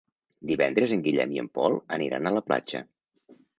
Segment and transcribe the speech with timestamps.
[0.51, 2.85] Divendres en Guillem i en Pol aniran a la platja.